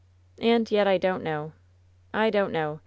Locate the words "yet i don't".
0.71-1.23